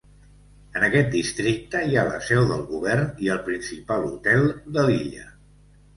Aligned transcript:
En 0.79 0.85
aquest 0.85 1.11
districte 1.15 1.83
hi 1.91 1.97
ha 2.01 2.07
la 2.09 2.17
seu 2.29 2.47
del 2.53 2.65
govern 2.71 3.05
i 3.27 3.29
el 3.35 3.45
principal 3.51 4.09
hotel 4.11 4.51
de 4.79 4.87
l'illa. 4.89 5.29